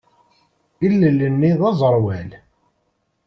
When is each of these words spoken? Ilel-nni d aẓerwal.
Ilel-nni 0.85 1.51
d 1.59 1.61
aẓerwal. 1.69 2.29